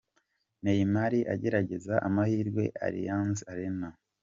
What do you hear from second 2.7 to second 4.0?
Allianz Arena.